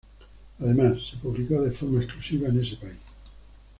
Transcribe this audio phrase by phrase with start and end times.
[0.59, 2.97] Además, se publicó de forma exclusiva en ese país.